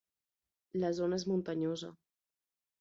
La 0.85 0.91
zona 1.01 1.21
és 1.23 1.27
muntanyosa. 1.35 1.95